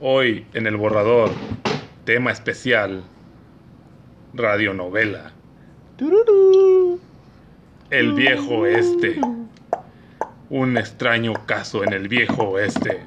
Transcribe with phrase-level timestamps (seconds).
[0.00, 1.30] Hoy en el borrador,
[2.04, 3.02] tema especial,
[4.32, 5.32] radionovela.
[7.90, 9.20] El viejo oeste.
[10.50, 13.02] Un extraño caso en el viejo oeste.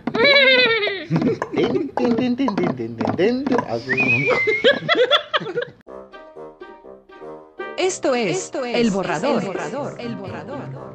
[7.78, 9.96] Esto es, el, borrador, el borrador.
[9.98, 10.92] El borrador.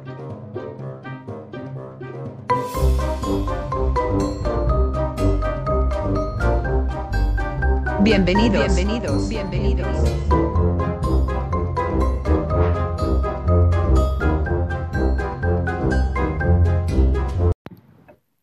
[8.03, 8.75] Bienvenidos.
[8.75, 9.29] Bienvenidos.
[9.29, 9.87] Bienvenidos.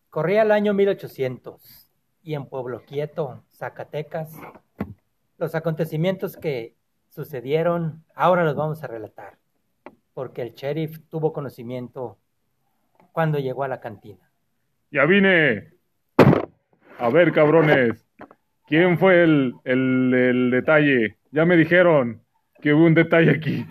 [0.09, 1.89] Corría el año 1800
[2.21, 4.33] y en Pueblo Quieto, Zacatecas,
[5.37, 6.75] los acontecimientos que
[7.09, 9.37] sucedieron ahora los vamos a relatar,
[10.13, 12.17] porque el sheriff tuvo conocimiento
[13.13, 14.29] cuando llegó a la cantina.
[14.91, 15.73] Ya vine.
[16.99, 18.04] A ver, cabrones.
[18.67, 21.17] ¿Quién fue el, el, el detalle?
[21.31, 22.21] Ya me dijeron
[22.61, 23.65] que hubo un detalle aquí.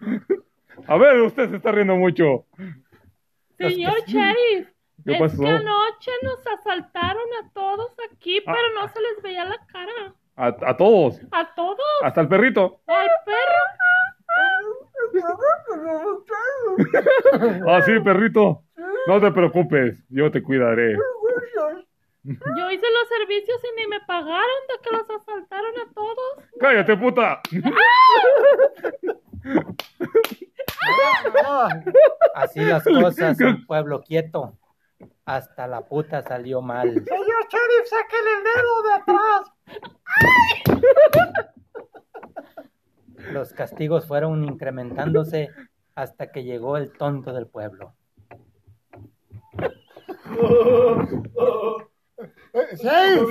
[0.86, 2.46] A ver, usted se está riendo mucho.
[3.58, 4.68] Señor Sheriff,
[5.04, 5.42] ¿Qué es pasó?
[5.42, 8.54] que anoche nos asaltaron a todos aquí, Ah.
[8.54, 10.14] pero no se les veía la cara.
[10.36, 11.20] A, a todos.
[11.32, 11.80] ¿A todos?
[12.04, 12.80] Hasta el perrito.
[12.86, 15.18] ¿Al perro?
[17.66, 18.62] Ah, sí, perrito.
[19.06, 20.96] No te preocupes, yo te cuidaré.
[22.24, 26.44] Yo hice los servicios y ni me pagaron de que los asaltaron a todos.
[26.60, 27.40] ¡Cállate, puta!
[32.34, 34.58] Así las cosas en Pueblo Quieto.
[35.24, 36.92] Hasta la puta salió mal.
[36.92, 39.52] Señor Sheriff, sáquele el dedo de atrás.
[43.32, 45.50] Los castigos fueron incrementándose
[45.94, 47.94] hasta que llegó el tonto del pueblo.
[52.76, 53.30] Sheriff,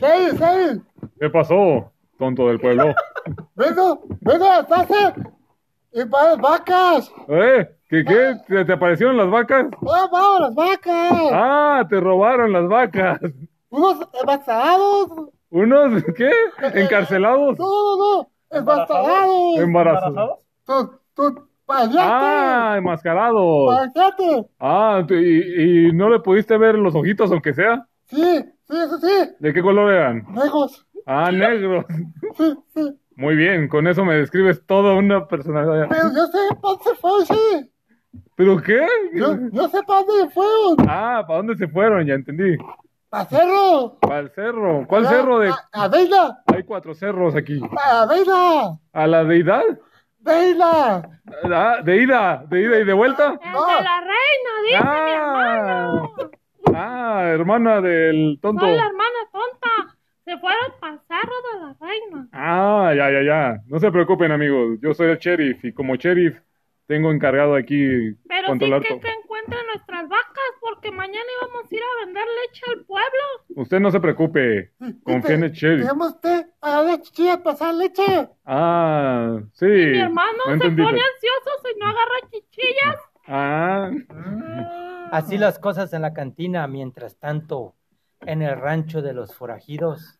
[0.00, 0.82] Sheriff, Sheriff.
[1.20, 2.94] ¿Qué pasó, tonto del pueblo?
[3.54, 4.88] Venga, venga, estás
[5.92, 7.12] y para las vacas.
[7.28, 7.68] ¿Eh?
[7.88, 8.36] ¿Qué, qué?
[8.48, 9.66] ¿Te, te aparecieron las vacas?
[9.86, 11.12] ¡Ah, vamos, las vacas!
[11.32, 13.20] Ah, te robaron las vacas.
[13.68, 15.08] Unos embarazados.
[15.50, 16.30] ¿Unos qué?
[16.74, 17.58] ¿Encarcelados?
[17.58, 18.30] No, no, no.
[18.50, 19.56] Embarazados.
[19.58, 20.38] ¿Embarazados?
[20.64, 21.98] Tú, tú, payate.
[22.00, 23.76] Ah, enmascarados.
[23.94, 24.46] Payate.
[24.58, 27.86] Ah, ¿y, y no le pudiste ver los ojitos aunque sea?
[28.06, 29.30] Sí, sí, eso sí.
[29.38, 30.24] ¿De qué color eran?
[30.32, 30.86] Negros.
[31.06, 31.84] Ah, negros.
[32.36, 32.98] Sí, sí.
[33.16, 35.86] Muy bien, con eso me describes toda una personalidad.
[35.90, 37.70] Pero yo sé para dónde se fueron, sí.
[38.34, 38.86] ¿Pero qué?
[39.14, 40.76] Yo, yo sé para dónde fueron.
[40.88, 42.06] Ah, ¿para dónde se fueron?
[42.06, 42.56] Ya entendí.
[43.10, 43.98] Para cerro.
[44.00, 44.86] Para el cerro.
[44.88, 45.50] ¿Cuál cerro de...?
[45.50, 46.42] A, a Veila.
[46.46, 47.60] Hay cuatro cerros aquí.
[47.84, 48.78] A Veila.
[48.92, 49.62] ¿A la deidad?
[50.20, 51.10] Veila.
[51.44, 52.44] Ah, ¿De ida?
[52.48, 53.26] ¿De ida y de vuelta?
[53.32, 56.12] El de la reina, dice mi Ah, hermano.
[56.74, 58.64] Ah, hermana del tonto.
[58.66, 59.96] Soy la hermana tonta.
[60.24, 62.28] Se fueron para el cerro de la reina.
[62.32, 63.60] Ah, ya, ya, ya.
[63.66, 64.78] No se preocupen, amigos.
[64.80, 66.38] Yo soy el sheriff y como sheriff
[66.86, 68.80] tengo encargado aquí Pero sí que, todo.
[69.00, 73.22] que encuentren nuestras vacas, porque mañana íbamos a ir a vender leche al pueblo.
[73.56, 74.70] Usted no se preocupe.
[75.02, 75.80] Confía en el sheriff.
[75.86, 78.28] Tenemos usted a la chichilla pasar leche.
[78.44, 79.66] Ah, sí.
[79.66, 80.82] Mi hermano No se entendí.
[80.82, 82.96] pone ansioso si no agarra chichillas.
[83.26, 83.90] Ah,
[85.12, 87.74] Así las cosas en la cantina, mientras tanto,
[88.22, 90.18] en el rancho de los forajidos.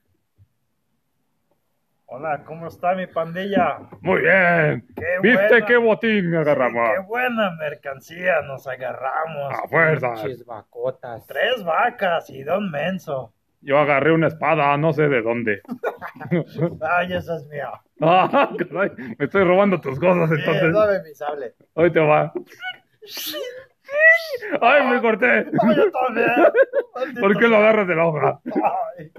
[2.05, 3.79] Hola, ¿cómo está mi pandilla?
[4.03, 4.87] muy bien.
[4.95, 5.67] Qué ¿Viste buena.
[5.67, 6.91] qué botín me Sí, agarramos?
[6.95, 9.55] qué buena mercancía nos agarramos.
[9.55, 10.21] A fuerzas.
[10.21, 11.27] Pinches vacotas.
[11.27, 13.33] Tres vacas y don menso.
[13.63, 15.63] Yo agarré una espada, no sé de dónde.
[16.83, 17.71] Ay, esa es mía.
[18.05, 20.75] Ah, caray, me estoy robando tus cosas Sí, entonces.
[20.75, 21.55] dame mi sable.
[21.75, 22.33] Hoy te va.
[24.61, 25.27] Ay, me corté.
[25.27, 27.21] Ay, yo también.
[27.21, 28.41] ¿Por qué lo agarras de la hoja?
[28.97, 29.11] Ay,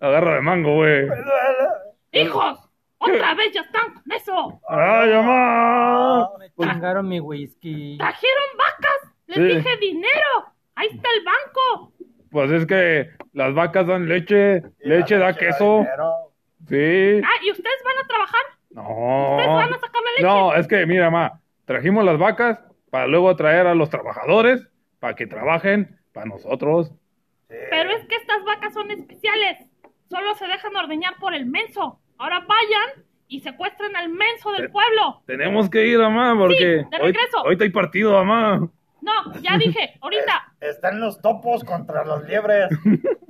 [0.00, 1.02] Agarra de mango, güey.
[1.02, 1.68] me duele.
[2.12, 2.70] ¡Hijos!
[2.98, 4.60] ¡Otra vez ya están con eso!
[4.68, 6.30] ¡Ay, mamá!
[6.38, 7.96] Me chingaron mi whisky.
[7.98, 9.14] ¡Trajeron vacas!
[9.26, 9.42] ¡Les Sí.
[9.56, 10.52] dije dinero!
[10.74, 11.92] ¡Ahí está el banco!
[12.30, 15.78] Pues es que las vacas dan leche, leche da queso.
[15.78, 16.12] dinero.
[16.68, 17.20] Sí.
[17.24, 17.42] ¡Ah!
[17.42, 18.42] ¿Y ustedes van a trabajar?
[18.70, 19.54] ¿Ustedes No.
[19.54, 20.22] van a sacar la leche?
[20.22, 22.58] No, es que mira, ma, trajimos las vacas
[22.90, 24.66] para luego traer a los trabajadores
[24.98, 26.88] para que trabajen para nosotros.
[27.48, 27.56] Sí.
[27.70, 29.58] Pero es que estas vacas son especiales.
[30.08, 32.00] Solo se dejan ordeñar por el menso.
[32.18, 35.22] Ahora vayan y secuestren al menso del Te- pueblo.
[35.26, 38.68] Tenemos que ir, mamá, porque de hoy, ahorita hay partido, mamá.
[39.00, 40.52] No, ya dije, ahorita.
[40.60, 42.68] Están los topos contra los liebres.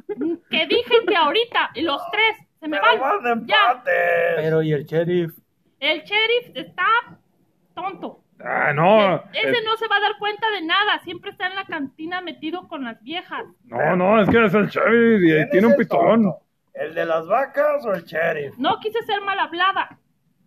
[0.50, 1.70] Que dije que ahorita.
[1.74, 3.22] Y los tres se me Pero van.
[3.22, 3.82] van de Ya.
[4.36, 5.32] Pero y el sheriff,
[5.78, 6.86] El sheriff está
[7.74, 8.20] tonto.
[8.44, 9.16] Ah, no.
[9.32, 10.98] Ese es- no se va a dar cuenta de nada.
[11.04, 13.44] Siempre está en la cantina metido con las viejas.
[13.64, 16.38] No, no, es que es el sheriff y ¿Quién tiene un tonto?
[16.74, 18.56] ¿El de las vacas o el sheriff?
[18.58, 19.98] No quise ser mal hablada,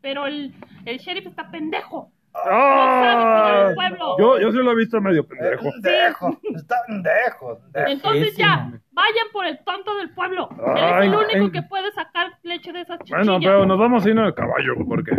[0.01, 0.53] pero el,
[0.85, 2.11] el sheriff está pendejo.
[2.33, 2.45] ¡Ah!
[2.45, 4.15] No sabe cuidar el pueblo.
[4.17, 5.63] Yo, yo sí lo he visto medio pendejo.
[5.69, 6.39] Pendejo.
[6.55, 7.59] Está pendejo.
[7.73, 10.47] Entonces ya, vayan por el tonto del pueblo.
[10.57, 11.51] Él es Ay, el único ay.
[11.51, 13.25] que puede sacar leche de esas chichillas.
[13.27, 15.11] Bueno, pero nos vamos a ir en el caballo porque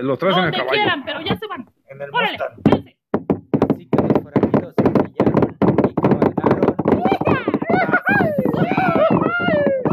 [0.00, 0.70] los tres en el Donde caballo.
[0.72, 1.70] quieran, pero ya se van.
[2.00, 2.94] El Órale, Mustang.
[3.70, 5.56] Así que los forajidos se pillaron
[5.88, 6.76] y cabalgaron.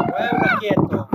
[0.07, 1.09] Pueblo quieto.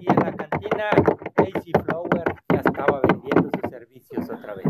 [0.00, 0.84] Y en la cantina,
[1.36, 4.66] Daisy Flower ya estaba vendiendo sus servicios otra vez.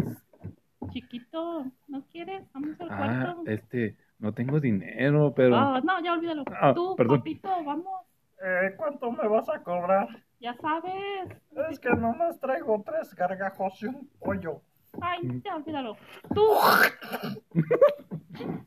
[0.91, 2.43] Chiquito, ¿no quieres?
[2.53, 2.97] Vamos al Ah,
[3.35, 3.43] cuarto.
[3.51, 5.57] este, no tengo dinero, pero...
[5.57, 6.45] Ah, no, ya olvídalo.
[6.61, 7.19] Ah, Tú, perdón.
[7.19, 8.01] papito, vamos.
[8.77, 10.09] ¿Cuánto me vas a cobrar?
[10.41, 11.29] Ya sabes.
[11.71, 14.61] Es que nomás traigo tres gargajos y un pollo.
[15.01, 15.97] Ay, ya olvídalo.
[16.35, 16.45] Tú.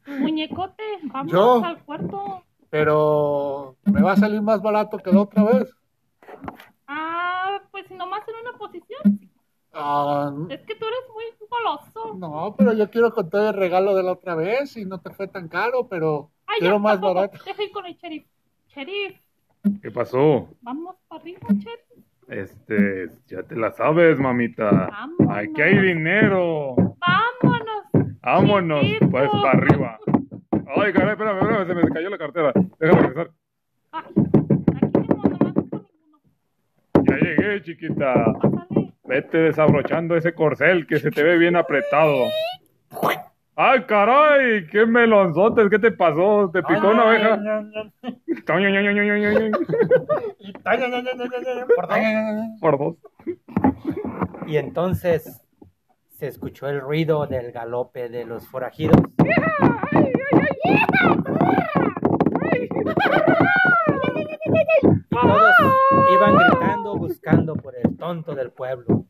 [0.08, 1.64] Muñecote, vamos Yo.
[1.64, 2.44] al cuarto.
[2.70, 5.76] Pero me va a salir más barato que la otra vez.
[6.88, 9.30] Ah, pues si nomás en una posición.
[9.74, 12.16] Ah, Es que tú eres muy goloso.
[12.16, 15.28] no, pero yo quiero contar el regalo de la otra vez y no te fue
[15.28, 17.14] tan caro, pero Ay, quiero ya, más tampoco.
[17.16, 17.40] barato.
[17.44, 18.26] Deja ir con el sheriff.
[18.70, 19.20] Sheriff,
[19.82, 20.50] ¿Qué pasó?
[20.62, 21.80] vamos para arriba, sheriff.
[22.28, 24.70] Este, ya te la sabes, mamita.
[24.90, 25.38] Vámonos.
[25.38, 26.76] Aquí hay dinero.
[27.00, 28.18] Vámonos.
[28.22, 29.10] Vámonos, Chiquito.
[29.10, 30.00] pues, para arriba.
[30.76, 32.52] Ay, caray, espérame, espérame, se me cayó la cartera.
[32.80, 33.32] Déjame regresar.
[33.92, 34.04] Ay,
[34.76, 37.04] aquí no.
[37.04, 38.14] Ya llegué, chiquita.
[38.42, 38.94] Pásale.
[39.06, 42.26] Vete desabrochando ese corcel que se te ve bien apretado.
[43.66, 44.68] ¡Ay, caray!
[44.68, 45.70] ¡Qué melonzotes!
[45.70, 46.52] ¿Qué te pasó?
[46.52, 47.40] ¿Te picó una abeja?
[51.74, 52.58] Perdón.
[52.60, 52.96] Por dos.
[54.48, 55.48] Y entonces
[56.10, 58.98] se escuchó el ruido del galope de los forajidos.
[65.10, 65.56] Todos
[66.14, 69.06] iban gritando buscando por el tonto del pueblo.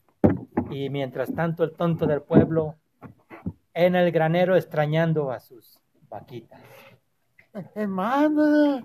[0.70, 2.76] Y mientras tanto el tonto del pueblo
[3.74, 5.80] en el granero extrañando a sus
[6.10, 6.62] vaquitas.
[7.76, 8.84] Hermana,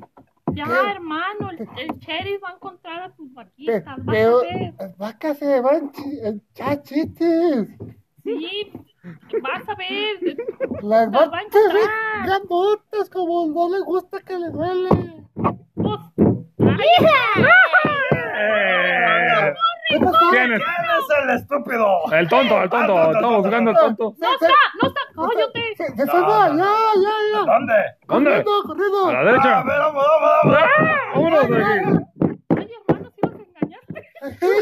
[0.52, 0.90] Ya, ¿Qué?
[0.92, 3.84] hermano, el, el sheriff va a encontrar a pe- vaquitas.
[3.84, 4.74] Vas pero a ver.
[4.78, 5.92] las vacas se van
[6.54, 7.68] chachites.
[8.24, 8.72] Sí,
[9.42, 10.36] vas a ver.
[10.82, 12.26] Las Las va a vacas se ven encontrar.
[12.26, 14.88] grandotas como no le gusta que le duele.
[15.74, 16.00] Pues,
[16.58, 16.88] ay,
[21.10, 21.16] Eh, ¿Qué pasó?
[21.16, 21.16] ¿Quién es?
[21.16, 21.88] ¿Quién es el estúpido?
[22.12, 23.12] El tonto, el tonto.
[23.12, 24.14] Estamos buscando el tonto.
[24.18, 24.48] no está,
[24.82, 25.00] no está.
[25.14, 25.62] Cállate.
[25.76, 27.40] Se, se salva, ya, ya, ya.
[27.44, 27.74] ¿Dónde?
[28.06, 28.44] ¿Dónde?
[28.44, 29.24] Corriendo, A la corriendo.
[29.24, 29.58] derecha.
[29.58, 30.58] A ver, vamos, vamos, vamos.
[30.58, 30.62] ¡Ah!
[31.14, 31.64] ¡Vámonos de aquí!
[32.56, 33.98] Ay, hermano, si vas a engañarte.
[34.40, 34.54] Sí,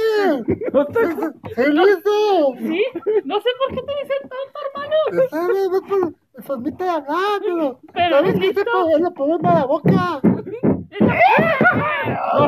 [0.73, 1.17] No te-
[1.55, 2.15] se lo hizo.
[2.59, 2.83] Sí,
[3.25, 4.97] no sé por qué te dicen tanto, hermano.
[5.31, 6.01] Sabes, no por
[6.45, 7.81] formita de hablar, pero.
[7.93, 10.21] Pero ¿Sabes qué puede el problema de la boca?
[10.23, 10.43] No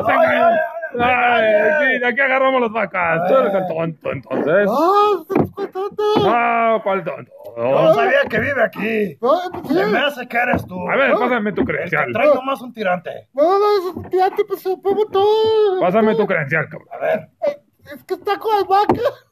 [0.05, 0.59] se engañen.
[0.97, 3.27] Ay, aquí, de aquí agarramos las vacas.
[3.27, 4.65] Tú eres el tonto, entonces.
[4.65, 6.03] No, estás contando.
[6.25, 7.31] Ah, ¿cuál tonto?
[7.57, 9.17] No sabía que vive aquí.
[9.21, 9.39] No.
[9.67, 10.89] Se me hace que eres tú.
[10.89, 12.11] A ver, pásame tu El que credencial.
[12.13, 13.27] trae nomás un tirante.
[13.33, 15.79] No, no, eso, ya te pasó, pongo todo.
[15.81, 16.87] Pásame tu credencial, cabrón.
[16.91, 17.19] A ver.
[17.47, 17.57] Eh,
[17.93, 19.25] Es que está con las vacas.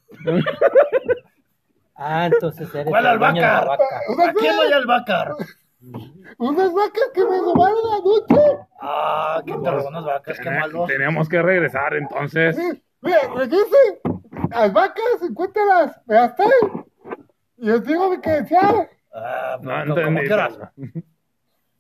[1.96, 3.74] Ah, entonces eres ¿Cuál albahaca?
[4.30, 5.36] Aquí no hay albahaca.
[6.40, 8.58] Unas vacas que me robaron anoche.
[8.82, 10.40] Ah, ¿quién te robó unas vacas?
[10.40, 10.86] Qué malo.
[10.88, 12.56] Teníamos que regresar, entonces.
[12.56, 14.00] Sí, mira, regresen.
[14.50, 16.02] Las vacas, encuéntralas.
[16.06, 16.86] Me las traen.
[17.58, 18.90] Y os digo mi credencial.
[19.14, 20.28] Ah, No como entendí.
[20.28, 20.60] quieras.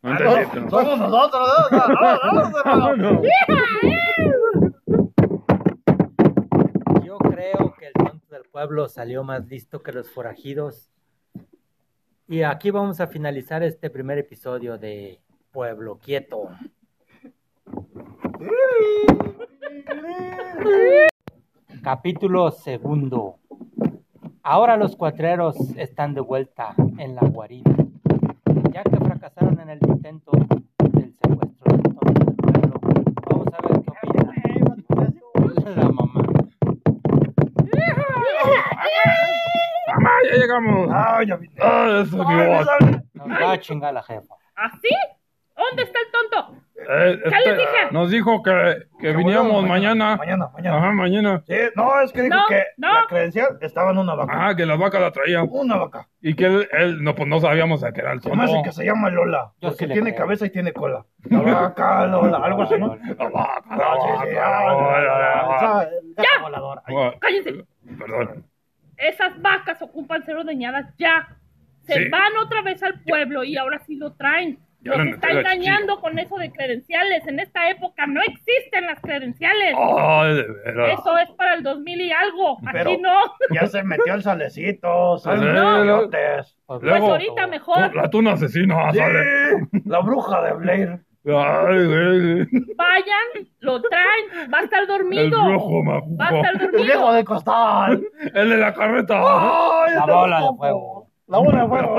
[0.03, 0.69] No Ah, entendí.
[0.69, 1.49] Somos nosotros.
[1.71, 1.95] No, no,
[2.33, 3.11] no, no, no, no.
[3.11, 3.21] No.
[7.03, 10.91] Yo creo que el tonto del pueblo salió más listo que los forajidos.
[12.29, 16.49] Y aquí vamos a finalizar este primer episodio de Pueblo Quieto.
[21.81, 23.37] Capítulo segundo.
[24.43, 27.73] Ahora los cuatreros están de vuelta en la guarida,
[28.73, 30.31] ya que fracasaron en el intento
[30.91, 32.81] del secuestro del pueblo.
[33.29, 33.89] Vamos a ver qué
[35.33, 36.23] opina la mamá.
[39.87, 40.89] Mamá, ya llegamos.
[40.91, 41.53] Ah, ya vine.
[41.61, 42.59] Ah, eso es mi Ay, voz.
[42.59, 43.03] me sale.
[43.13, 44.35] Nos va a chingar la jefa.
[44.55, 44.89] ¿Así?
[45.55, 46.61] ¿Dónde está el tonto?
[46.79, 47.87] Eh, ¿Qué les dije?
[47.89, 50.15] Nos dijo que, que viniéramos mañana.
[50.15, 50.77] Mañana, mañana.
[50.77, 51.43] Ajá, mañana.
[51.47, 52.93] Sí, no, es que dijo No, que no.
[52.93, 54.33] la credencial estaba en una vaca.
[54.49, 55.41] Ah, que la vaca la traía.
[55.43, 56.07] Una vaca.
[56.21, 58.61] Y que él, él- no, pues no sabíamos a qué era el tonto.
[58.63, 59.51] que se llama Lola.
[59.59, 60.25] Yo porque sí tiene creo.
[60.25, 61.03] cabeza y tiene cola.
[61.23, 62.95] La vaca, Lola, algo así, ¿no?
[62.95, 65.89] La vaca, la vaca, la vaca,
[66.61, 66.83] vaca.
[66.87, 67.65] Ah, Cállense.
[67.97, 68.45] Perdón.
[68.97, 71.27] Esas vacas ocupan ser ordeñadas ya.
[71.83, 72.09] Se Sí.
[72.09, 74.59] van otra vez al pueblo y ahora sí lo traen.
[74.81, 77.25] Ya Nos está engañando con eso de credenciales.
[77.27, 79.73] En esta época no existen las credenciales.
[79.75, 80.99] Ay, de veras.
[80.99, 82.57] Eso es para el 2000 y algo.
[82.71, 83.15] Pero- Aquí no.
[83.61, 85.17] Ya se metió el salecito.
[85.23, 86.55] Coyotes.
[86.65, 87.89] Pues Pues Luego- ahorita mejor.
[87.91, 89.23] Tú- La tuna asesina, Sí, sale.
[89.85, 90.99] la bruja de Blair.
[91.27, 92.47] Ay, güey.
[92.75, 94.51] Vayan, lo traen.
[94.53, 95.43] Va a estar El dormido.
[95.43, 96.77] brujo Va a estar majuco.
[96.77, 97.13] El viejo dormido.
[97.13, 98.07] de costal.
[98.33, 99.15] El de la carreta.
[99.19, 101.09] ¡Ay, La el bola de fuego.
[101.27, 101.95] La bola de fuego.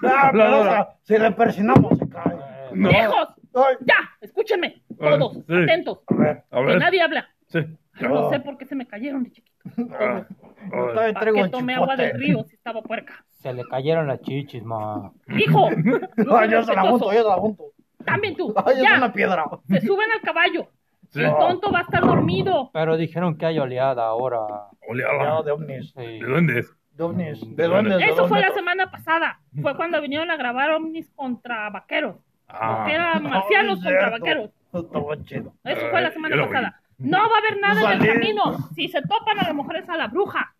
[0.00, 0.60] Pero bola.
[0.60, 2.36] esa, si le persinamos se cae.
[2.72, 2.88] No.
[2.88, 3.28] ¡Viejos!
[3.54, 4.82] Ay, Ya, escúchenme.
[4.98, 5.54] Todos, sí.
[5.62, 5.98] atentos.
[6.08, 6.44] a ver.
[6.50, 7.28] A Que nadie habla.
[7.48, 7.58] Sí.
[8.00, 9.52] No sé por qué se me cayeron de chiquito.
[9.98, 10.24] Ah,
[10.70, 13.24] Yo ah, todavía ¿Para traigo qué un tomé agua del río si estaba puerca?
[13.42, 15.12] Se le cayeron las chichis, ma.
[15.36, 15.68] Hijo,
[16.38, 17.64] Ay, yo se la junto, yo se la junto.
[18.04, 18.52] También tú.
[18.64, 19.44] Ay, es Ya, una piedra.
[19.68, 20.68] se suben al caballo.
[21.10, 21.22] Sí.
[21.22, 22.70] El tonto va a estar dormido.
[22.72, 24.40] Pero dijeron que hay oleada ahora.
[24.88, 25.42] Oleada.
[25.42, 25.92] de ovnis.
[25.96, 26.20] Sí.
[26.20, 26.70] ¿De dónde es?
[26.92, 27.40] De ovnis.
[27.40, 27.98] ¿De De duendes.
[27.98, 29.40] de Eso fue la semana pasada.
[29.60, 32.16] Fue cuando vinieron a grabar ovnis contra vaqueros.
[32.48, 32.84] Ah.
[32.86, 34.50] Que eran marcianos contra vaqueros.
[34.72, 35.52] Estaba chido.
[35.64, 36.80] Eso fue la Ay, semana pasada.
[36.98, 38.12] No va a haber nada en el Salí.
[38.20, 38.68] camino.
[38.74, 40.54] Si se topan a lo mejor es a la bruja.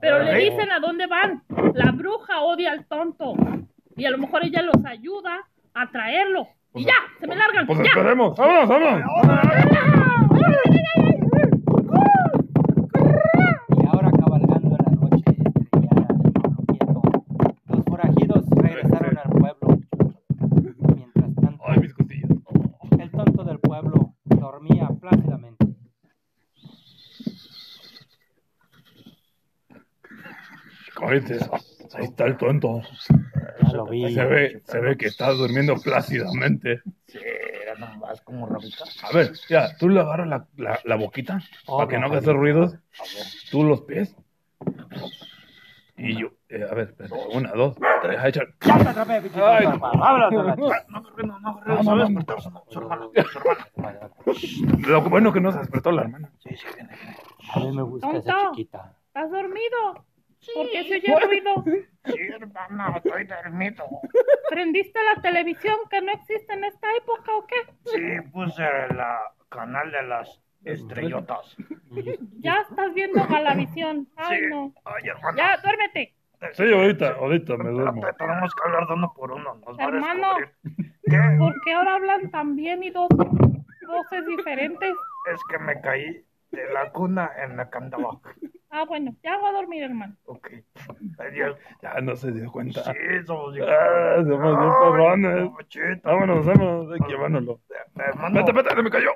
[0.00, 1.42] Pero le dicen a dónde van.
[1.74, 3.34] La bruja odia al tonto.
[3.96, 5.40] Y a lo mejor ella los ayuda
[5.74, 6.46] a traerlo.
[6.74, 7.66] Y ya, se me largan.
[7.66, 7.84] Pues ya.
[7.84, 8.36] esperemos.
[8.36, 9.02] ¡Vámonos, vámonos!
[13.68, 17.02] Y ahora cabalgando en la noche estrellada del pueblo quieto,
[17.68, 19.78] los forajidos regresaron al pueblo.
[20.96, 22.30] Mientras tanto, Ay, mis costillas.
[22.98, 25.66] el tonto del pueblo dormía plácidamente.
[30.96, 31.38] Cállate.
[31.94, 32.82] Ahí está el tonto.
[33.78, 34.12] Lo vi.
[34.12, 36.82] Se ve, se ve que está durmiendo plácidamente.
[37.06, 37.18] Sí,
[37.62, 38.84] era nomás como rabita.
[39.04, 42.18] A ver, ya, tú le agarras la, la, la boquita Oh, para que no haga
[42.18, 42.74] esos ruidos.
[43.52, 44.16] Tú los pies.
[45.96, 48.40] Y yo, eh, a ver, espérate, una, dos, tres, echa.
[48.66, 49.22] Ya te atrapé.
[49.36, 49.66] Ay.
[49.66, 50.30] Habla.
[50.30, 52.24] No, no, no, no, a su, hermana.
[52.68, 53.08] Su hermana.
[54.88, 56.32] Lo bueno que no se despertó la hermana.
[56.40, 57.16] Sí, sí, viene, viene.
[57.54, 58.96] A mí me gusta esa chiquita.
[59.06, 60.07] ¿Estás dormido?
[60.54, 61.64] ¿Por qué se oye ruido?
[62.04, 63.84] Sí, hermana, estoy dormido.
[64.48, 67.56] ¿Prendiste la televisión que no existe en esta época o qué?
[67.86, 68.62] Sí, puse
[68.94, 71.56] la canal de las estrellotas.
[72.40, 74.06] Ya estás viendo Galavisión.
[74.16, 74.46] Ay, Sí.
[74.50, 74.72] no.
[74.84, 75.36] Ay, hermana.
[75.36, 76.14] Ya, duérmete.
[76.52, 78.00] Sí, ahorita, ahorita me duermo.
[78.16, 79.54] Tenemos que hablar de uno por uno.
[79.56, 80.28] Nos va a Hermano.
[81.04, 81.18] ¿Qué?
[81.38, 84.94] ¿Por qué ahora hablan tan bien y dos voces diferentes?
[85.32, 88.20] Es que me caí de la cuna en la andaba.
[88.70, 90.14] Ah, bueno, ya voy a dormir, hermano.
[90.26, 90.50] Ok.
[91.18, 91.56] Adiós.
[91.82, 92.84] Ya no se dio cuenta.
[92.84, 92.92] Sí,
[93.26, 93.66] somos bien.
[93.68, 95.54] Ah, somos bien.
[95.68, 96.10] Chita.
[96.10, 97.60] Vámonos, vámonos, hay que llevárnoslo.
[97.96, 98.34] Hermano.
[98.34, 99.10] Vete, vete, se me cayó.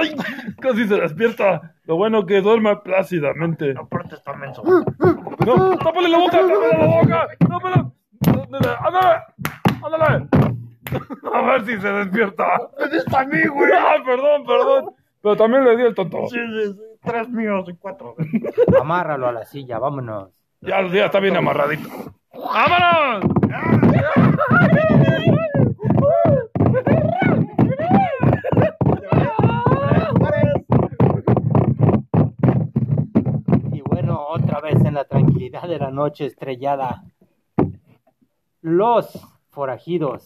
[0.00, 0.16] Ay,
[0.60, 1.74] casi se despierta.
[1.84, 3.74] Lo bueno que duerma plácidamente.
[3.78, 4.62] Aparte está menso.
[4.64, 7.28] No, tápale la boca, tápale la boca.
[7.38, 7.92] Tápale.
[8.44, 9.22] Ándale,
[9.84, 10.28] ándale.
[11.32, 12.44] A ver si se despierta.
[12.78, 13.70] ¡Me diste a mí, güey!
[13.72, 14.94] Ah, perdón, perdón.
[15.22, 16.26] Pero también le di el tonto.
[16.28, 16.80] Sí, sí, sí.
[17.06, 18.16] Tres míos y cuatro.
[18.80, 20.30] Amárralo a la silla, vámonos.
[20.60, 21.88] Ya, ya está bien amarradito.
[22.34, 23.24] ¡Vámonos!
[33.72, 37.04] Y bueno, otra vez en la tranquilidad de la noche estrellada,
[38.60, 39.06] los
[39.50, 40.22] forajidos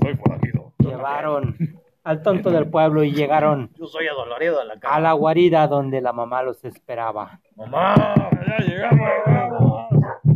[0.00, 0.72] Soy forajido.
[0.78, 1.56] llevaron
[2.02, 6.00] al tonto del pueblo y llegaron Yo soy adolorido de la a la guarida donde
[6.00, 7.40] la mamá los esperaba.
[7.56, 7.94] Mamá.
[8.46, 9.10] Ya llegamos.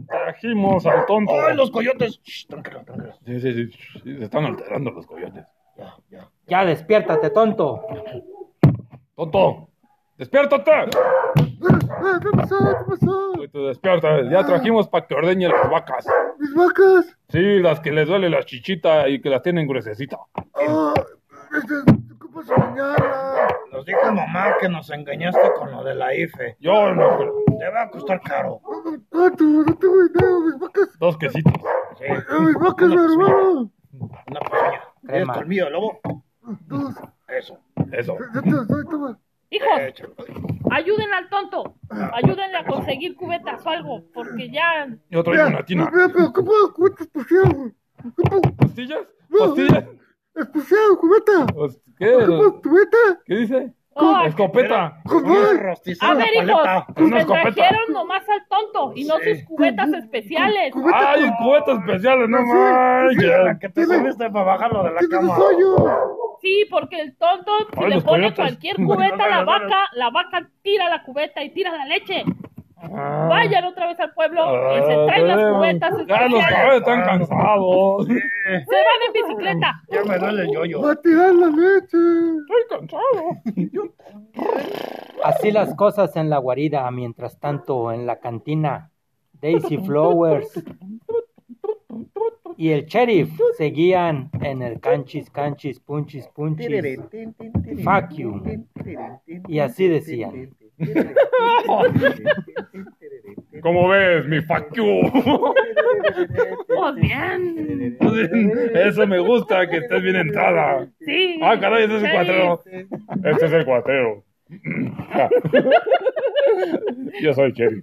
[0.09, 1.33] Trajimos al tonto.
[1.47, 2.21] ¡Ay, los coyotes!
[2.23, 3.15] Shh, tranquilo, tranquilo.
[3.25, 5.45] Sí, sí, sí, sí, Se están alterando los coyotes.
[5.77, 6.31] Ya, ya.
[6.47, 7.81] Ya despiértate, tonto.
[9.17, 9.69] ¡Tonto!
[10.17, 10.71] ¡Despiértate!
[11.35, 12.57] ¿Qué pasó?
[12.59, 13.33] ¿Qué pasó?
[13.39, 14.23] Uy, tú despierta.
[14.31, 16.07] Ya trajimos para que ordeñe las vacas.
[16.39, 17.17] Mis vacas.
[17.29, 20.19] Sí, las que les duele la chichita y que las tienen gruesecita.
[20.55, 20.95] Ah,
[21.59, 21.75] este,
[22.21, 23.49] ¿Qué pasó mañana?
[23.73, 26.57] Nos dijo mamá que nos engañaste con lo de la IFE.
[26.61, 27.19] Yo no.
[27.59, 28.61] Te va a costar caro.
[29.11, 29.45] ¿Cuánto?
[29.45, 30.41] No tengo dinero.
[30.41, 30.99] Mis vacas.
[30.99, 31.53] Dos quesitos.
[31.99, 32.05] Sí.
[32.05, 33.71] Eh, Mis vacas, mi hermano.
[33.93, 34.81] Una pequeña.
[35.03, 35.35] ¿Quieres Crema.
[35.35, 36.01] colmillo lobo?
[36.67, 36.95] Dos.
[37.29, 37.59] Eso.
[37.93, 38.17] Eso.
[38.35, 38.51] Ya te
[38.91, 39.19] toma.
[39.51, 40.15] Hijos, Échalo.
[40.73, 41.77] ayuden al tonto.
[42.13, 45.89] Ayúdenle a conseguir cubetas o algo, porque ya Yo traigo una tina.
[45.93, 47.71] Mira, pero ¿cómo cuentas por cielo?
[48.17, 48.41] ¿Cómo?
[48.57, 49.01] ¿Pastillas?
[49.39, 49.85] ¿Pastillas?
[50.37, 51.47] Especial, cubeta.
[51.55, 52.15] Pues, ¿Qué?
[52.17, 53.21] ¿Ocupas cubeta?
[53.27, 53.73] ¿Qué dice?
[53.97, 54.27] Ay.
[54.29, 55.01] Escopeta.
[55.05, 55.35] Una ¿Cómo?
[55.61, 56.63] rostiza A ver, hijos,
[56.97, 57.53] me escopeta.
[57.53, 60.73] trajeron nomás al tonto y no sus cubetas especiales.
[60.73, 62.29] Cubeta ¡Ay, cubetas especiales!
[62.29, 63.59] ¡No manches!
[63.61, 65.37] que te subiste para bajarlo de la Tiene cama.
[66.43, 70.51] Sí, porque el tonto, si Ay, le pone cualquier cubeta a la vaca, la vaca
[70.63, 72.25] tira la cubeta y tira la leche.
[72.91, 74.43] Vayan otra vez al pueblo
[74.77, 78.07] y se traen las cubetas Ah, Ya los caballos están cansados.
[78.07, 79.83] Se van en bicicleta.
[79.91, 80.83] Ya me duele el yoyo.
[80.83, 81.99] Va a tirar la leche.
[82.41, 83.23] Estoy cansado.
[85.25, 88.91] Así las cosas en la guarida, mientras tanto en la cantina,
[89.41, 90.63] Daisy Flowers
[92.57, 96.99] y el sheriff seguían en el canchis, canchis, punchis, punchis,
[97.83, 98.43] fuck you.
[99.49, 100.51] Y así decían.
[103.63, 104.85] ¿Cómo ves, mi fuck you?
[106.67, 107.97] Pues bien.
[108.75, 110.87] Eso me gusta, que estés bien entrada.
[111.01, 111.39] Sí.
[111.43, 112.61] Ah, caray, ese es el cuatrero.
[113.25, 114.25] Este es el cuatrero.
[117.21, 117.83] Yo soy Cherry.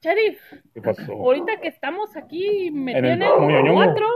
[0.00, 0.40] Sheriff,
[0.74, 1.12] ¿Qué pasó?
[1.12, 3.18] ahorita que estamos aquí, me En el
[3.72, 4.06] cuatro.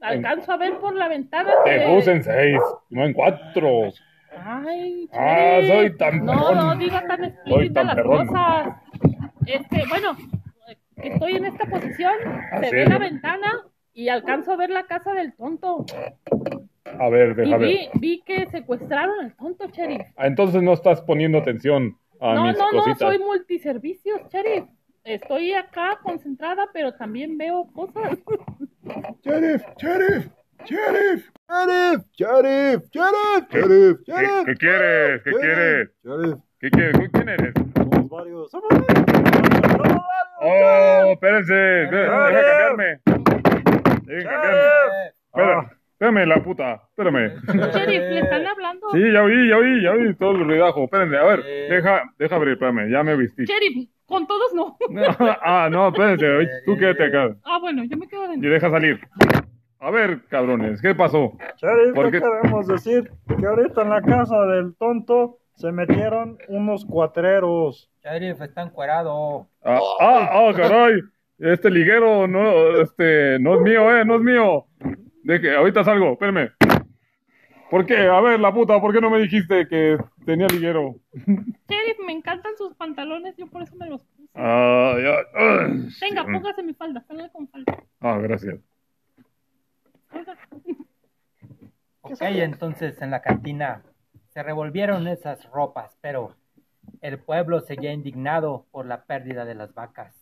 [0.00, 1.52] Alcanzo a ver por la ventana.
[1.64, 3.90] Te que- en seis, no en cuatro.
[4.44, 6.56] Ay, Ah, soy tan No, perrón.
[6.58, 8.26] no diga tan explícita tan las perrón.
[8.26, 8.68] cosas.
[9.46, 10.16] Este, bueno,
[10.96, 12.12] estoy en esta posición,
[12.52, 12.76] Ah, se sí.
[12.76, 13.48] ve la ventana
[13.94, 15.86] y alcanzo a ver la casa del tonto.
[16.98, 17.68] A ver, Y deja ver.
[17.68, 20.02] vi, vi que secuestraron al tonto, Sheriff.
[20.16, 22.98] Ah, Entonces no estás poniendo atención a No, mis no, no, cositas.
[22.98, 24.64] soy multiservicios, Sheriff.
[25.04, 28.18] Estoy acá concentrada, pero también veo cosas.
[29.22, 30.28] Sheriff, sheriff,
[30.64, 31.30] sheriff.
[31.48, 34.46] Sheriff, sheriff, sheriff, sheriff, ¿Qué, sheriff.
[34.46, 35.22] qué quieres?
[35.22, 35.90] ¿Qué quieres?
[36.04, 36.38] Sheriff.
[36.60, 36.92] ¿Qué quieres?
[36.98, 37.54] ¿Tú ¿Quién eres?
[37.76, 38.50] Somos varios.
[38.50, 40.00] Somos varios.
[40.40, 41.54] Oh, espérense.
[41.54, 43.00] Deja cambiarme.
[44.04, 45.06] Deja cambiarme.
[45.26, 46.82] Espera, espérame, la puta.
[46.90, 47.30] Espérame.
[47.72, 48.90] Sheriff, le están hablando.
[48.92, 50.84] Sí, ya oí, ya oí, ya oí todo el ruidajo.
[50.84, 53.44] Espérense, a ver, deja, deja abrir, espérame, ya me vestí.
[53.44, 54.76] Sheriff, con todos no.
[55.42, 58.50] ah, no, espérense, tú quédate acá Ah, bueno, yo me quedo y adentro.
[58.50, 59.00] deja salir.
[59.78, 61.36] A ver, cabrones, ¿qué pasó?
[61.58, 62.24] Sheriff, ¿Por ¿qué qué?
[62.24, 63.10] queremos decir?
[63.38, 67.90] Que ahorita en la casa del tonto se metieron unos cuatreros.
[68.02, 69.46] Sheriff está encuerado.
[69.62, 71.00] Ah, ah, ah, caray,
[71.38, 74.66] este liguero no, este, no es mío, eh, no es mío.
[75.24, 76.50] Deje, ahorita salgo, espérame.
[77.70, 77.98] ¿Por qué?
[77.98, 80.96] A ver, la puta, ¿por qué no me dijiste que tenía liguero?
[81.14, 84.30] Sheriff, me encantan sus pantalones, yo por eso me los puse.
[84.34, 85.16] Ah, ya.
[85.38, 85.66] ah,
[86.00, 87.76] Venga, póngase mi falda, salga con falda.
[88.00, 88.56] Ah, gracias.
[92.02, 93.82] Ok, entonces en la cantina
[94.28, 96.34] se revolvieron esas ropas, pero
[97.00, 100.14] el pueblo seguía indignado por la pérdida de las vacas.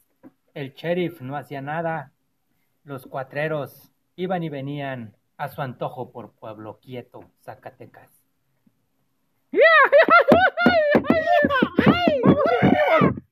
[0.54, 2.12] El sheriff no hacía nada.
[2.84, 8.08] Los cuatreros iban y venían a su antojo por Pueblo Quieto, Zacatecas.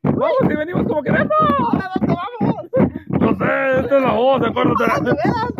[0.02, 1.28] Vamos y venimos como queremos.
[3.08, 5.12] No sé, esta es la voz, acuérdate.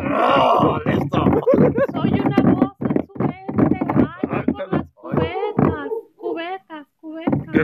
[0.02, 1.24] No, listo.
[1.92, 3.78] Soy una voz en su mente.
[4.30, 7.54] Ay, por las cubetas, cubetas, cubetas.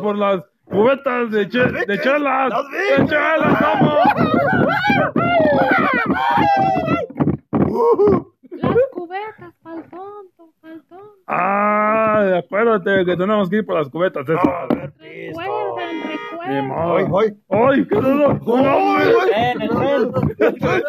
[0.00, 2.52] Por las cubetas de, che- de chelas.
[2.98, 3.98] De chelas, vamos.
[8.50, 11.14] Las cubetas, pa'l tonto, pa'l tonto.
[11.26, 14.28] Ah, acuérdate que tenemos que ir por las cubetas.
[14.28, 14.38] Eso.
[14.38, 16.66] Recuerden, Ni recuerden.
[16.68, 16.96] modo.
[16.96, 17.28] Ay, ay.
[17.50, 18.40] ¡Ay, qué dolor!
[18.46, 19.12] ¡No, güey!
[19.28, 20.82] ¡Tren, el tren!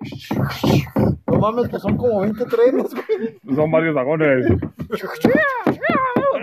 [1.40, 3.38] No mames, que son como 20 trenes, güey.
[3.56, 4.44] Son varios vagones.
[4.90, 5.16] Espérate,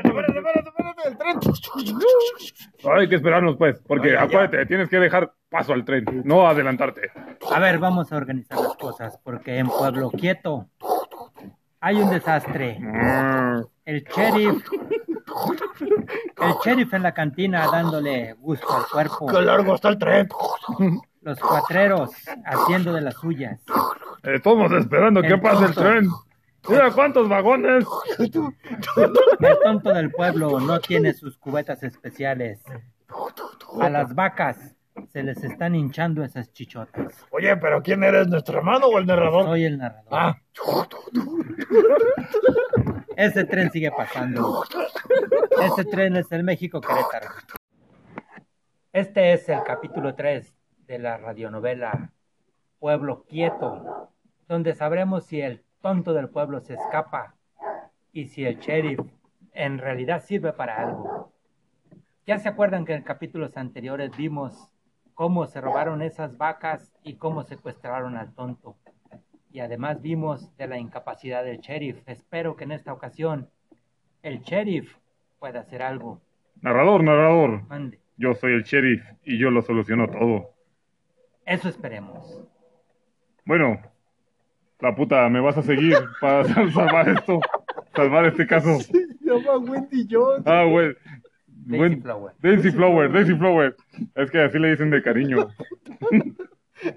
[0.04, 1.40] espérate, espérate, el tren.
[2.98, 7.12] Hay que esperarnos, pues, porque acuérdate, tienes que dejar paso al tren, no adelantarte.
[7.54, 10.68] A ver, vamos a organizar las cosas, porque en Pueblo Quieto
[11.80, 12.80] hay un desastre.
[13.86, 14.68] El sheriff.
[16.42, 19.28] El sheriff en la cantina dándole gusto al cuerpo.
[19.28, 20.28] ¡Qué largo está el tren!
[21.28, 22.12] Los cuatreros
[22.46, 23.60] haciendo de las suyas.
[24.24, 26.10] Estamos esperando que pase el tren.
[26.70, 27.86] Mira cuántos vagones.
[28.18, 28.32] El
[29.62, 32.62] tonto del pueblo no tiene sus cubetas especiales.
[33.82, 34.74] A las vacas
[35.12, 37.14] se les están hinchando esas chichotas.
[37.32, 38.30] Oye, pero ¿quién eres?
[38.30, 39.48] ¿Nuestro hermano o el narrador?
[39.48, 40.08] Soy el narrador.
[40.10, 40.38] Ah,
[43.18, 44.64] Ese tren sigue pasando.
[45.62, 47.28] Ese tren es el México Querétaro.
[48.94, 50.57] Este es el capítulo 3
[50.88, 52.12] de la radionovela
[52.80, 54.12] Pueblo Quieto,
[54.48, 57.36] donde sabremos si el tonto del pueblo se escapa
[58.12, 59.00] y si el sheriff
[59.54, 61.34] en realidad sirve para algo.
[62.26, 64.72] Ya se acuerdan que en capítulos anteriores vimos
[65.14, 68.78] cómo se robaron esas vacas y cómo secuestraron al tonto.
[69.52, 72.08] Y además vimos de la incapacidad del sheriff.
[72.08, 73.50] Espero que en esta ocasión
[74.22, 74.96] el sheriff
[75.40, 76.22] pueda hacer algo.
[76.62, 77.64] Narrador, narrador.
[77.68, 78.00] Mande.
[78.18, 80.57] Yo soy el sheriff y yo lo soluciono todo.
[81.48, 82.44] Eso esperemos.
[83.46, 83.80] Bueno,
[84.82, 87.40] la puta, ¿me vas a seguir para salvar esto?
[87.96, 88.80] Salvar este caso.
[88.82, 90.44] Se llama Wendy Jones.
[90.46, 90.94] Ah, güey.
[91.48, 92.34] Daisy Flower.
[92.40, 93.76] Daisy Flower, Daisy Flower.
[94.16, 95.48] Es que así le dicen de cariño.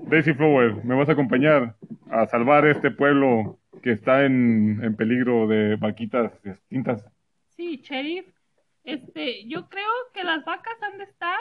[0.09, 1.77] Daisy Flower, me vas a acompañar
[2.11, 7.05] a salvar este pueblo que está en, en peligro de vaquitas extintas.
[7.57, 8.27] Sí, sheriff.
[8.83, 11.39] Este, yo creo que las vacas han de estar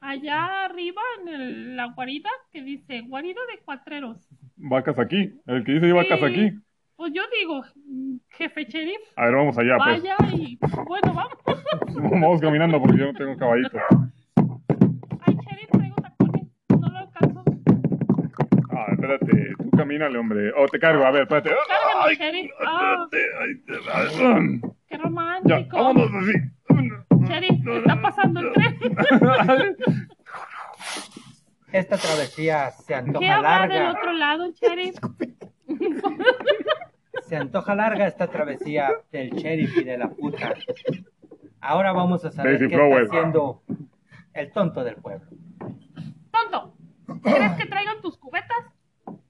[0.00, 4.28] allá arriba en el- la guarida que dice guarida de cuatreros.
[4.56, 5.32] Vacas aquí.
[5.46, 6.24] El que dice vacas Sí.
[6.24, 6.50] aquí.
[6.96, 7.62] Pues yo digo,
[8.30, 10.02] jefe sheriff, A ver, vamos allá, pues.
[10.02, 11.38] vaya y bueno, vamos.
[12.22, 13.78] Vamos caminando porque yo no tengo caballito.
[15.20, 16.46] Ay, sheriff, traigo tacones,
[16.80, 17.44] no lo alcanzo.
[18.70, 19.52] Ah, espérate.
[19.58, 20.52] Tú camínale, hombre.
[20.56, 21.04] Oh, te cargo.
[21.04, 21.50] A ver, espérate.
[21.50, 22.50] Cárgame, Ay, sheriff.
[22.52, 23.16] Espérate.
[23.40, 23.50] Ay,
[24.20, 25.76] ay, qué Ya, romántico.
[25.76, 26.32] vámonos así.
[27.28, 28.78] Sheriff, está pasando el tren.
[31.72, 33.90] Esta travesía se ¿Qué antoja habrá del larga.
[33.98, 34.96] otro lado, sheriff?
[37.28, 40.54] Se antoja larga esta travesía del sheriff y de la puta.
[41.60, 43.62] Ahora vamos a saber Daisy qué está haciendo
[44.32, 45.28] el tonto del pueblo.
[46.30, 46.74] Tonto,
[47.22, 48.64] ¿crees que traigan tus cubetas?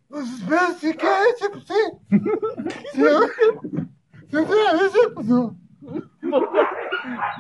[0.09, 1.49] Pues espera, sí, ¿qué leche?
[1.51, 1.75] Pues sí.
[2.93, 5.58] Sí, sí, sí, la leche, pues no.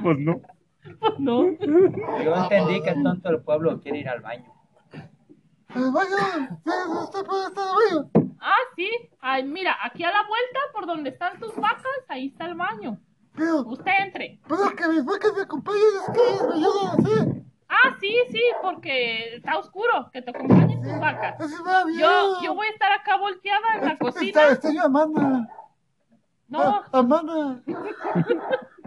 [0.08, 0.40] Pues no.
[1.00, 1.42] Pues no.
[2.24, 4.50] Yo entendí que el tonto del pueblo quiere ir al baño.
[5.74, 6.16] El baño,
[6.64, 6.70] sí,
[7.02, 8.32] usted puede estar el baño.
[8.40, 8.88] Ah, sí.
[9.20, 12.98] Ay, mira, aquí a la vuelta, por donde están tus vacas, ahí está el baño.
[13.34, 14.40] Pero, Usted entre.
[14.48, 17.42] pero que mis vacas me acompañen, es que me ayudan así.
[17.68, 20.08] Ah, sí, sí, porque está oscuro.
[20.10, 21.36] Que te acompañen tus vacas.
[22.00, 24.46] Yo, yo voy a estar acá volteada en la cocina.
[24.48, 25.46] está yo Amanda.
[26.48, 27.60] No, Ah, Amanda.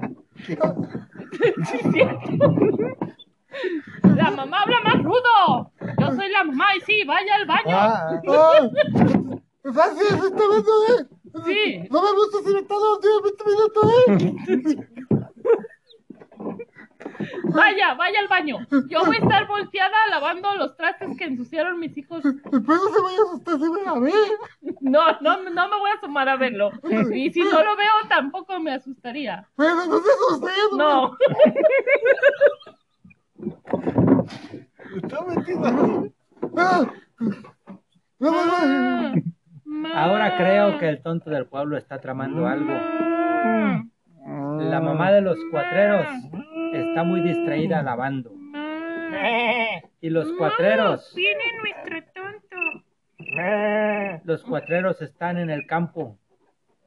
[4.15, 5.71] la mamá habla más rudo.
[5.99, 7.69] Yo soy la mamá y sí, vaya al baño.
[7.69, 8.19] Ah,
[9.63, 11.05] así se está viendo, eh.
[11.45, 11.87] Sí.
[11.89, 14.15] No me gusta si me está dando 10, 20 minutos, eh.
[17.53, 18.57] Vaya, vaya al baño.
[18.89, 22.23] Yo voy a estar volteada lavando los trastes que ensuciaron mis hijos.
[22.23, 24.13] Después no se vaya a asustar si me la ve.
[24.81, 26.71] No, no, no me voy a asomar a verlo.
[27.13, 29.47] Y si no lo veo, tampoco me asustaría.
[29.55, 30.51] Pero no se asuste.
[30.77, 31.17] No.
[34.95, 36.11] Está metido.
[36.57, 36.85] Ah.
[38.19, 39.23] No, no, no.
[39.93, 42.73] Ahora creo que el tonto del pueblo está tramando algo.
[44.59, 46.05] La mamá de los cuatreros
[46.73, 48.31] está muy distraída lavando.
[50.01, 52.57] Y los cuatreros, Viene nuestro tonto.
[54.23, 56.17] los cuatreros están en el campo.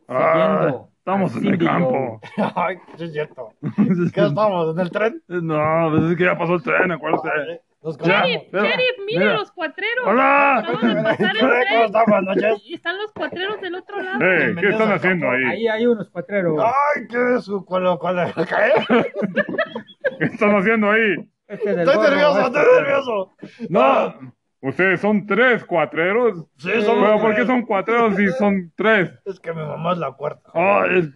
[0.09, 2.21] Ah, Siguiendo estamos en el campo.
[2.57, 3.53] Ay, es cierto.
[4.15, 4.75] ¿Qué estamos?
[4.75, 5.23] ¿En el tren?
[5.29, 7.61] No, pues es que ya pasó el tren, acuérdate.
[7.93, 8.29] Quedamos.
[8.51, 9.33] Sheriff, mire mira.
[9.35, 10.07] los cuatreros.
[10.07, 10.65] ¡Hola!
[12.65, 14.19] Y están los cuatreros del otro lado.
[14.21, 15.45] ¿qué están haciendo ahí?
[15.45, 16.65] Ahí hay unos cuatreros.
[16.65, 19.05] Ay, ¿qué es su cuál, cuál, qué?
[20.19, 21.31] ¿Qué están haciendo ahí?
[21.47, 23.33] Este Estoy gorro, nervioso, este- estoy nervioso.
[23.69, 24.35] No.
[24.63, 26.47] ¿Ustedes son tres cuatreros?
[26.57, 29.13] Sí, somos ¿Pero por qué son cuatreros si son tres?
[29.27, 30.51] Es que mi mamá es la cuarta.
[30.55, 31.11] Ah, es-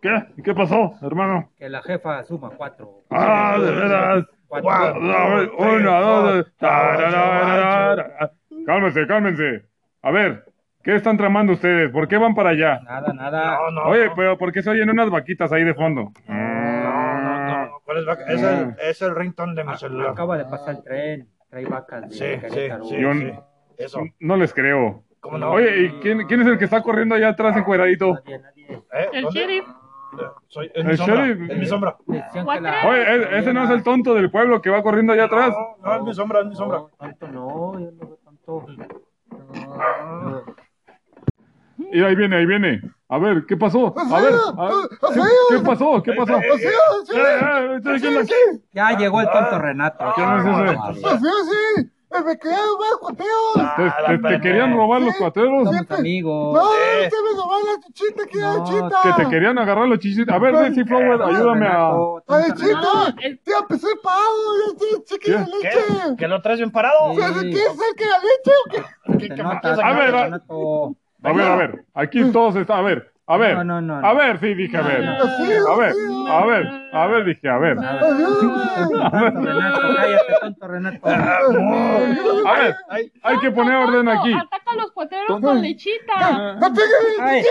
[0.00, 0.24] ¿Qué?
[0.42, 1.52] ¿Qué pasó, hermano?
[1.58, 3.02] Que la jefa suma cuatro.
[3.10, 4.24] Ah, de veras.
[4.48, 4.72] Cuatro.
[5.12, 6.56] A ver, Una, dos, tres.
[6.58, 8.32] Tararara.
[8.66, 9.62] Cálmense, cálmense.
[10.02, 10.44] A ver,
[10.82, 11.90] ¿qué están tramando ustedes?
[11.90, 12.80] ¿Por qué van para allá?
[12.84, 13.58] Nada, nada.
[13.58, 13.82] No, no.
[13.90, 14.14] Oye, no.
[14.16, 16.12] pero ¿por qué se oyen unas vaquitas ahí de fondo?
[16.26, 17.80] No, no, no.
[17.84, 18.24] ¿Cuál es vaca?
[18.28, 20.10] Es el, es el ringtone de mi celular.
[20.10, 21.28] Acaba de pasar el tren.
[21.50, 23.32] Trae vacas de Sí, sí, sí, Yo- sí.
[23.78, 24.02] Eso.
[24.20, 25.04] No les creo.
[25.20, 25.50] ¿Cómo no?
[25.52, 28.14] Oye, ¿y quién, quién es el que está corriendo allá atrás encueradito?
[28.14, 28.82] Nadie, nadie.
[28.92, 29.08] ¿Eh?
[29.12, 29.66] El sheriff.
[30.20, 31.26] Eh, Soy, es mi sombra.
[31.26, 31.50] sheriff.
[31.50, 31.66] Es mi
[32.86, 35.50] Oye, ¿e- ese no es el tonto del pueblo que va corriendo allá atrás.
[35.50, 36.78] No, no, es mi sombra, es mi sombra.
[36.78, 38.66] No, tonto no, yo no veo tonto.
[39.30, 40.42] No.
[41.92, 42.80] Y ahí viene, ahí viene.
[43.08, 43.94] A ver, ¿qué pasó?
[43.96, 44.70] A ver, a-
[45.14, 46.02] ¿qué, qué pasó?
[46.02, 46.36] ¿Qué pasó?
[46.38, 46.42] Eh,
[47.14, 48.34] eh, ¿ustedes quién así,
[48.74, 50.12] la- Ya llegó el tonto Renato.
[50.14, 51.90] ¿Quién es ese?
[52.10, 53.76] Me querían robar cuateos.
[53.76, 55.64] ¿Te, te- te querían robar los cuateros?
[55.64, 56.54] Somos amigos.
[56.54, 57.04] No, Eh.
[57.04, 59.00] usted me robó la chichita, que era No, chita.
[59.16, 60.34] Que te querían agarrar los chichitos.
[60.34, 61.90] A ver, Daisy Flower, ayúdame a...
[61.90, 63.14] Ay, tonto chita.
[63.46, 64.18] Ya empecé el pavo,
[64.80, 65.30] ya de ¿Qué?
[65.32, 66.16] leche.
[66.18, 67.12] ¿Que lo traes bien parado?
[67.14, 67.20] Sí.
[67.20, 69.12] ¿Pero ¿Qué es el que la leche o qué?
[69.12, 69.90] Se ¿Qué- qué nota, quieres se A a-.
[71.24, 72.78] A ver, a ver, aquí todos están...
[72.78, 74.06] A ver, A ver, No, no, no, no.
[74.08, 75.06] a ver, sí, dije, a ver.
[75.06, 75.92] A ver,
[76.30, 77.76] a ver, a ver, dije, a ver.
[77.76, 81.08] Tonto Renato, cállate, tonto Renato.
[82.48, 82.74] A ver,
[83.22, 84.32] hay que poner orden aquí.
[84.32, 86.54] Ataca a los cuateros con lechita.
[86.54, 87.20] ¡No pegues!
[87.20, 87.42] Ay,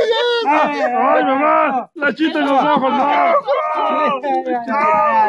[0.47, 1.91] ¡Ay, mamá!
[1.93, 3.33] ¡Lechita en los ojos, no!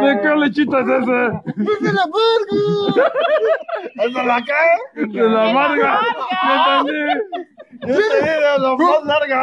[0.06, 1.30] ¿De qué lechita es ese?
[1.56, 3.12] ¡Desde la verga!
[3.96, 5.06] ¿Es de la qué?
[5.06, 6.00] De la amarga.
[6.42, 7.20] Yo entendí.
[7.80, 9.40] Este video es la más larga.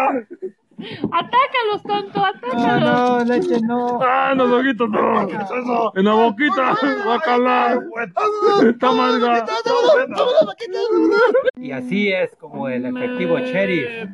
[1.12, 2.82] Atácalos, tonto, No, atácalos.
[2.82, 4.00] no, leche no.
[4.02, 5.28] ¡Ah, en los ojitos no!
[5.28, 5.92] ¿Qué es eso?
[5.96, 7.80] En la boquita, bacala.
[8.68, 9.46] Está amarga.
[11.58, 14.10] Y así es como el efectivo sheriff